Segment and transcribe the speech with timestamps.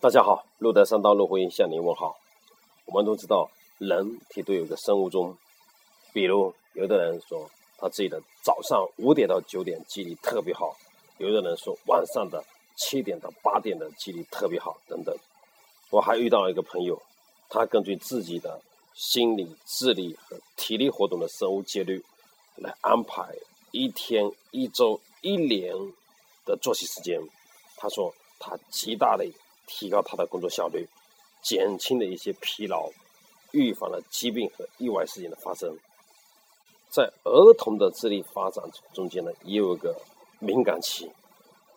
[0.00, 2.16] 大家好，路德三道路辉向您问好。
[2.84, 5.36] 我们都知道，人体都有个生物钟，
[6.12, 10.72] 比如有的人说他自己的早上五点到九点记忆力特别好，
[11.18, 12.44] 有的人说晚上的
[12.76, 15.12] 七点到八点的记忆力特别好，等等。
[15.90, 17.02] 我还遇到一个朋友，
[17.48, 18.62] 他根据自己的
[18.94, 22.00] 心理、智力和体力活动的生物节律
[22.54, 23.34] 来安排
[23.72, 25.74] 一天、一周、一年
[26.44, 27.20] 的作息时间。
[27.76, 29.26] 他说他极大的。
[29.68, 30.88] 提高他的工作效率，
[31.42, 32.90] 减轻了一些疲劳，
[33.52, 35.76] 预防了疾病和意外事件的发生。
[36.90, 38.64] 在儿童的智力发展
[38.94, 39.94] 中间呢，也有一个
[40.40, 41.08] 敏感期。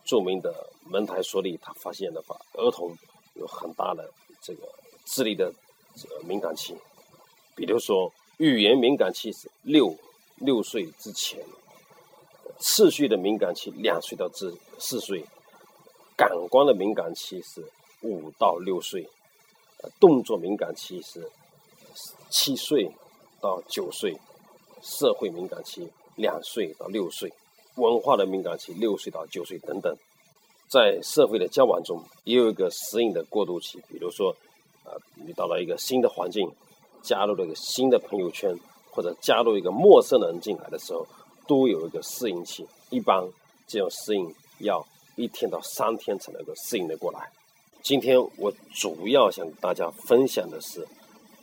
[0.03, 2.97] 著名的蒙台梭利他发现的话，儿童
[3.35, 4.09] 有很大的
[4.41, 4.67] 这个
[5.05, 5.53] 智力的
[5.95, 6.75] 这个敏感期。
[7.55, 9.95] 比如说，语言敏感期是六
[10.37, 11.39] 六岁之前，
[12.57, 15.23] 次序的敏感期两岁到至四岁，
[16.17, 17.63] 感官的敏感期是。
[18.01, 19.07] 五到六岁，
[19.99, 21.29] 动作敏感期是
[22.29, 22.89] 七岁
[23.39, 24.15] 到九岁，
[24.81, 27.31] 社会敏感期两岁到六岁，
[27.75, 29.95] 文化的敏感期六岁到九岁等等。
[30.67, 33.81] 在社会的交往中，也有一个适应的过渡期。
[33.89, 34.33] 比如说，
[34.85, 36.49] 呃，你到了一个新的环境，
[37.03, 38.57] 加入了一个新的朋友圈，
[38.89, 41.05] 或者加入一个陌生人进来的时候，
[41.45, 42.65] 都有一个适应期。
[42.89, 43.21] 一般
[43.67, 44.81] 这种适应要
[45.17, 47.29] 一天到三天才能够适应的过来。
[47.83, 50.87] 今天我主要想大家分享的是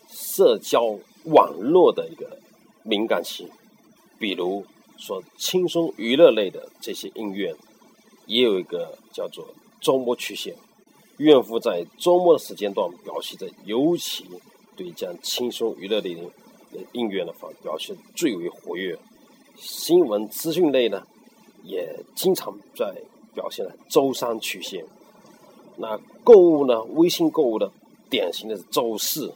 [0.09, 2.39] 社交网络的一个
[2.85, 3.49] 敏感期，
[4.21, 4.65] 比如
[4.97, 7.53] 说轻松娱乐类的这些音乐，
[8.27, 9.49] 也有一个叫做
[9.81, 10.55] 周末曲线。
[11.17, 14.25] 孕妇在周末时间段表现的尤其
[14.77, 16.23] 对这样轻松娱乐类的
[16.93, 18.97] 音乐的话表现最为活跃。
[19.57, 21.03] 新闻资讯类呢，
[21.65, 22.95] 也经常在
[23.35, 24.85] 表现了周三曲线。
[25.81, 26.83] 那购物呢？
[26.97, 27.71] 微信购物的
[28.11, 29.33] 典型的是周四。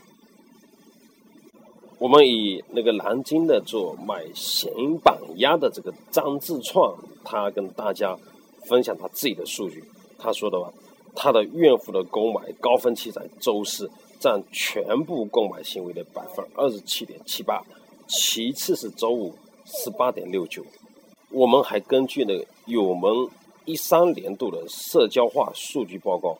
[1.99, 4.73] 我们以那个南京的做买咸
[5.05, 8.19] 板鸭的这个张志创，他跟大家
[8.65, 9.85] 分享他自己的数据。
[10.19, 10.69] 他说的话，
[11.15, 17.63] 他的孕妇的购买高峰期在周四，占全部购买行为的百分之二十七点七八，
[18.09, 19.33] 其次是周五
[19.65, 20.65] 十八点六九。
[21.31, 23.29] 我们还根据那个有门。
[23.65, 26.39] 一三年度的社交化数据报告，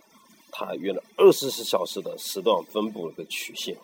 [0.51, 3.77] 它用了二十四小时的时段分布了个曲线。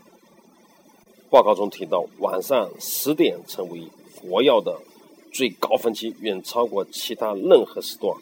[1.31, 4.81] 报告中提到，晚上十点成为活跃的
[5.33, 8.17] 最高峰期，远超过其他任何时段。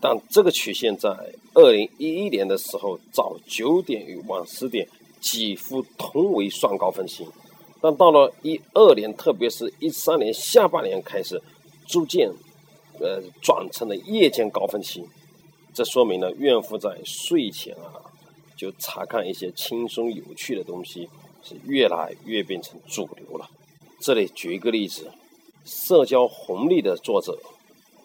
[0.00, 1.10] 但这个曲线在
[1.54, 4.88] 二零一一年的时候，早九点与晚十点
[5.20, 7.26] 几乎同为双高峰期。
[7.80, 11.40] 但到了一二年，特别是一三年下半年开始，
[11.86, 12.30] 逐渐。
[13.00, 15.04] 呃，转成了夜间高峰期，
[15.72, 18.02] 这说明了孕妇在睡前啊，
[18.56, 21.08] 就查看一些轻松有趣的东西，
[21.42, 23.48] 是越来越变成主流了。
[24.00, 25.10] 这里举一个例子，
[25.70, 27.38] 《社交红利》的作者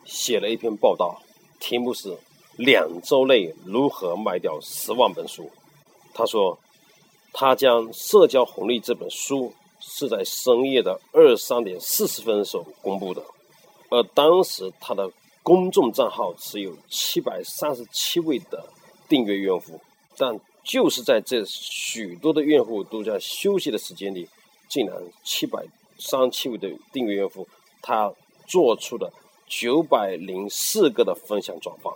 [0.05, 1.21] 写了一篇报道，
[1.59, 2.17] 题目是
[2.57, 5.49] “两周内如何卖掉十万本书”。
[6.13, 6.59] 他说，
[7.31, 13.23] 他将《社交红利》这本书是在深夜的二三点四十分时候公布的。
[13.93, 15.07] 而当时他的
[15.43, 18.65] 公众账号只有七百三十七位的
[19.07, 19.79] 订阅用户，
[20.17, 24.27] 但就是在这许多的用户都在休息的时间里，
[24.67, 25.63] 竟然七百
[25.99, 27.47] 三十七位的订阅用户，
[27.83, 28.11] 他
[28.47, 29.13] 做出了
[29.47, 31.95] 九百零四个的分享转发。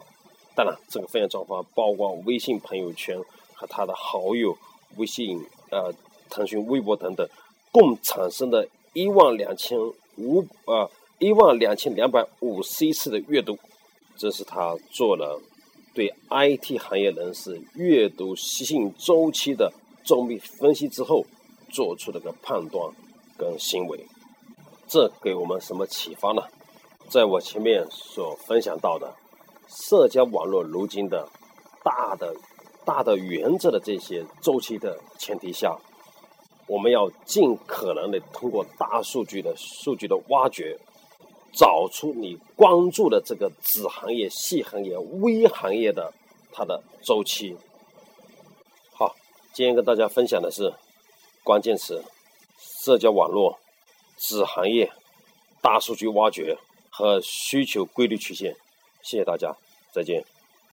[0.53, 3.17] 当然，这个分享转发包括微信朋友圈
[3.55, 4.55] 和他的好友、
[4.97, 5.91] 微信、呃、
[6.29, 7.27] 腾讯微博等等，
[7.71, 9.79] 共产生的一万两千
[10.17, 10.85] 五啊。
[11.19, 13.57] 一万两千两百五十一次的阅读，
[14.15, 15.41] 这是他做了
[15.95, 19.73] 对 IT 行业人士阅读习性周期的
[20.03, 21.25] 周密分析之后
[21.71, 22.93] 做出的个判断
[23.35, 24.05] 跟行为。
[24.85, 26.43] 这给我们什么启发呢？
[27.09, 29.11] 在我前面所分享到的
[29.67, 31.27] 社交网络如今的
[31.83, 32.35] 大的
[32.85, 35.75] 大的原则的这些周期的前提下，
[36.67, 40.77] 我们要尽可能的通过大数据的数据的挖掘。
[41.53, 46.13] 找出你关注的这个子行业、细行业、微行业的
[46.51, 47.55] 它的周期。
[48.93, 49.15] 好，
[49.53, 50.73] 今天跟大家分享的是
[51.43, 52.03] 关键词：
[52.57, 53.59] 社交网络、
[54.15, 54.91] 子行业、
[55.61, 56.57] 大数据挖掘
[56.89, 58.55] 和需求规律曲线。
[59.01, 59.55] 谢谢大家，
[59.91, 60.36] 再见。